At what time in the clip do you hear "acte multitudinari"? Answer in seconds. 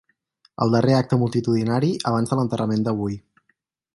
0.99-1.93